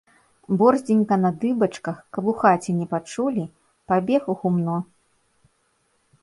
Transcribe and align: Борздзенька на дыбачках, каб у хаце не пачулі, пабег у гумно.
Борздзенька 0.59 1.17
на 1.25 1.31
дыбачках, 1.43 1.99
каб 2.17 2.31
у 2.33 2.35
хаце 2.39 2.71
не 2.79 2.87
пачулі, 2.95 3.45
пабег 3.93 4.21
у 4.35 4.37
гумно. 4.41 4.77